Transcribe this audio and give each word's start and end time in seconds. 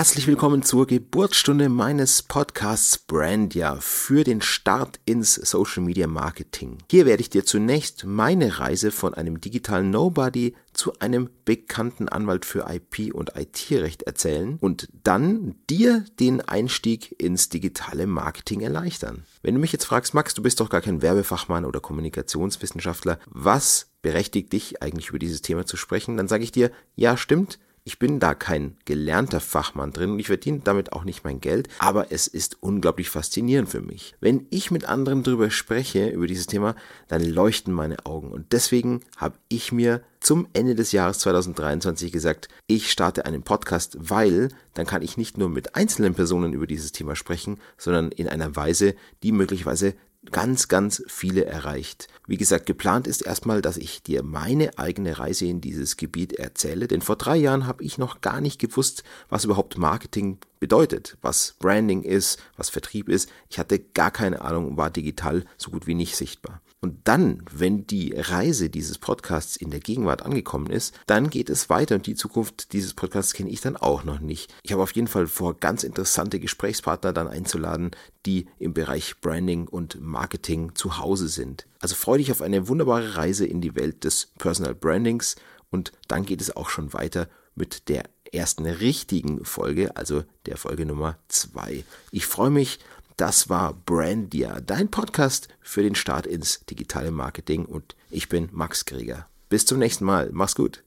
Herzlich 0.00 0.26
willkommen 0.26 0.62
zur 0.62 0.86
Geburtsstunde 0.86 1.68
meines 1.68 2.22
Podcasts 2.22 2.96
Brandia 2.96 3.76
für 3.82 4.24
den 4.24 4.40
Start 4.40 4.98
ins 5.04 5.34
Social 5.34 5.82
Media 5.82 6.06
Marketing. 6.06 6.78
Hier 6.90 7.04
werde 7.04 7.20
ich 7.20 7.28
dir 7.28 7.44
zunächst 7.44 8.06
meine 8.06 8.60
Reise 8.60 8.92
von 8.92 9.12
einem 9.12 9.42
digitalen 9.42 9.90
Nobody 9.90 10.56
zu 10.72 10.98
einem 11.00 11.28
bekannten 11.44 12.08
Anwalt 12.08 12.46
für 12.46 12.64
IP 12.70 13.14
und 13.14 13.36
IT-Recht 13.36 14.04
erzählen 14.04 14.56
und 14.58 14.88
dann 15.02 15.56
dir 15.68 16.06
den 16.18 16.40
Einstieg 16.40 17.20
ins 17.20 17.50
digitale 17.50 18.06
Marketing 18.06 18.62
erleichtern. 18.62 19.24
Wenn 19.42 19.52
du 19.52 19.60
mich 19.60 19.72
jetzt 19.72 19.84
fragst, 19.84 20.14
Max, 20.14 20.32
du 20.32 20.42
bist 20.42 20.60
doch 20.60 20.70
gar 20.70 20.80
kein 20.80 21.02
Werbefachmann 21.02 21.66
oder 21.66 21.80
Kommunikationswissenschaftler, 21.80 23.18
was 23.26 23.90
berechtigt 24.00 24.54
dich 24.54 24.82
eigentlich 24.82 25.10
über 25.10 25.18
dieses 25.18 25.42
Thema 25.42 25.66
zu 25.66 25.76
sprechen, 25.76 26.16
dann 26.16 26.26
sage 26.26 26.42
ich 26.42 26.52
dir, 26.52 26.70
ja 26.96 27.18
stimmt, 27.18 27.58
ich 27.84 27.98
bin 27.98 28.20
da 28.20 28.34
kein 28.34 28.76
gelernter 28.84 29.40
Fachmann 29.40 29.92
drin 29.92 30.10
und 30.10 30.18
ich 30.18 30.26
verdiene 30.26 30.60
damit 30.62 30.92
auch 30.92 31.04
nicht 31.04 31.24
mein 31.24 31.40
Geld, 31.40 31.68
aber 31.78 32.12
es 32.12 32.26
ist 32.26 32.58
unglaublich 32.60 33.10
faszinierend 33.10 33.68
für 33.68 33.80
mich. 33.80 34.14
Wenn 34.20 34.46
ich 34.50 34.70
mit 34.70 34.84
anderen 34.84 35.22
darüber 35.22 35.50
spreche, 35.50 36.08
über 36.08 36.26
dieses 36.26 36.46
Thema, 36.46 36.74
dann 37.08 37.22
leuchten 37.22 37.72
meine 37.72 38.06
Augen 38.06 38.30
und 38.30 38.52
deswegen 38.52 39.00
habe 39.16 39.36
ich 39.48 39.72
mir 39.72 40.02
zum 40.20 40.46
Ende 40.52 40.74
des 40.74 40.92
Jahres 40.92 41.18
2023 41.20 42.12
gesagt, 42.12 42.48
ich 42.66 42.92
starte 42.92 43.24
einen 43.24 43.42
Podcast, 43.42 43.96
weil 43.98 44.48
dann 44.74 44.86
kann 44.86 45.02
ich 45.02 45.16
nicht 45.16 45.38
nur 45.38 45.48
mit 45.48 45.74
einzelnen 45.74 46.14
Personen 46.14 46.52
über 46.52 46.66
dieses 46.66 46.92
Thema 46.92 47.16
sprechen, 47.16 47.58
sondern 47.78 48.12
in 48.12 48.28
einer 48.28 48.54
Weise, 48.54 48.94
die 49.22 49.32
möglicherweise 49.32 49.94
ganz, 50.30 50.68
ganz 50.68 51.02
viele 51.06 51.44
erreicht. 51.44 52.08
Wie 52.26 52.36
gesagt, 52.36 52.66
geplant 52.66 53.06
ist 53.06 53.22
erstmal, 53.22 53.62
dass 53.62 53.76
ich 53.76 54.02
dir 54.02 54.22
meine 54.22 54.78
eigene 54.78 55.18
Reise 55.18 55.46
in 55.46 55.60
dieses 55.60 55.96
Gebiet 55.96 56.34
erzähle, 56.34 56.88
denn 56.88 57.00
vor 57.00 57.16
drei 57.16 57.36
Jahren 57.36 57.66
habe 57.66 57.82
ich 57.82 57.98
noch 57.98 58.20
gar 58.20 58.40
nicht 58.40 58.60
gewusst, 58.60 59.02
was 59.28 59.44
überhaupt 59.44 59.78
Marketing 59.78 60.38
bedeutet, 60.60 61.16
was 61.22 61.56
Branding 61.58 62.02
ist, 62.02 62.38
was 62.56 62.68
Vertrieb 62.68 63.08
ist. 63.08 63.28
Ich 63.48 63.58
hatte 63.58 63.78
gar 63.80 64.10
keine 64.10 64.42
Ahnung 64.42 64.68
und 64.68 64.76
war 64.76 64.90
digital 64.90 65.44
so 65.56 65.70
gut 65.70 65.86
wie 65.86 65.94
nicht 65.94 66.14
sichtbar. 66.14 66.60
Und 66.82 67.08
dann, 67.08 67.42
wenn 67.50 67.86
die 67.86 68.14
Reise 68.16 68.70
dieses 68.70 68.98
Podcasts 68.98 69.56
in 69.56 69.70
der 69.70 69.80
Gegenwart 69.80 70.22
angekommen 70.22 70.68
ist, 70.68 70.94
dann 71.06 71.28
geht 71.28 71.50
es 71.50 71.68
weiter 71.68 71.96
und 71.96 72.06
die 72.06 72.14
Zukunft 72.14 72.72
dieses 72.72 72.94
Podcasts 72.94 73.34
kenne 73.34 73.50
ich 73.50 73.60
dann 73.60 73.76
auch 73.76 74.04
noch 74.04 74.20
nicht. 74.20 74.54
Ich 74.62 74.72
habe 74.72 74.82
auf 74.82 74.92
jeden 74.92 75.08
Fall 75.08 75.26
vor, 75.26 75.58
ganz 75.58 75.82
interessante 75.82 76.40
Gesprächspartner 76.40 77.12
dann 77.12 77.28
einzuladen, 77.28 77.90
die 78.24 78.46
im 78.58 78.72
Bereich 78.72 79.20
Branding 79.20 79.66
und 79.68 80.00
Marketing 80.00 80.74
zu 80.74 80.98
Hause 80.98 81.28
sind. 81.28 81.66
Also 81.80 81.94
freue 81.94 82.18
dich 82.18 82.30
auf 82.30 82.40
eine 82.40 82.68
wunderbare 82.68 83.16
Reise 83.16 83.46
in 83.46 83.60
die 83.60 83.76
Welt 83.76 84.04
des 84.04 84.28
Personal 84.38 84.74
Brandings 84.74 85.36
und 85.70 85.92
dann 86.08 86.24
geht 86.24 86.40
es 86.40 86.56
auch 86.56 86.70
schon 86.70 86.92
weiter 86.94 87.28
mit 87.54 87.88
der 87.88 88.04
ersten 88.32 88.66
richtigen 88.66 89.44
Folge, 89.44 89.96
also 89.96 90.24
der 90.46 90.56
Folge 90.56 90.86
Nummer 90.86 91.18
zwei. 91.28 91.84
Ich 92.10 92.26
freue 92.26 92.50
mich 92.50 92.78
das 93.20 93.50
war 93.50 93.74
Brandia, 93.74 94.62
dein 94.62 94.90
Podcast 94.90 95.48
für 95.60 95.82
den 95.82 95.94
Start 95.94 96.26
ins 96.26 96.60
digitale 96.64 97.10
Marketing 97.10 97.66
und 97.66 97.94
ich 98.08 98.30
bin 98.30 98.48
Max 98.50 98.86
Krieger. 98.86 99.28
Bis 99.50 99.66
zum 99.66 99.78
nächsten 99.78 100.06
Mal. 100.06 100.30
Mach's 100.32 100.54
gut. 100.54 100.82